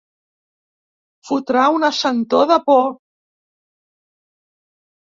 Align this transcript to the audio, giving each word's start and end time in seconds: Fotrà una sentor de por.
Fotrà 1.29 1.67
una 1.81 1.91
sentor 1.99 2.49
de 2.53 2.59
por. 2.71 2.83